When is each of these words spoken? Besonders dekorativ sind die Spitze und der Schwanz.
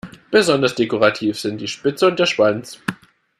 Besonders 0.31 0.73
dekorativ 0.73 1.39
sind 1.39 1.61
die 1.61 1.67
Spitze 1.67 2.07
und 2.07 2.17
der 2.17 2.25
Schwanz. 2.25 2.79